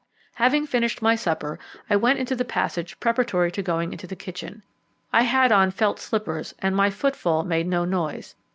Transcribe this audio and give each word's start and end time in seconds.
Having 0.33 0.65
finished 0.65 1.03
my 1.03 1.13
supper, 1.15 1.59
I 1.87 1.95
went 1.95 2.17
into 2.17 2.35
the 2.35 2.43
passage 2.43 2.99
preparatory 2.99 3.51
to 3.51 3.61
going 3.61 3.91
into 3.91 4.07
the 4.07 4.15
kitchen. 4.15 4.63
I 5.13 5.21
had 5.21 5.51
on 5.51 5.69
felt 5.69 5.99
slippers, 5.99 6.55
and 6.57 6.75
my 6.75 6.89
footfall 6.89 7.43
made 7.43 7.67
no 7.67 7.85
noise. 7.85 8.33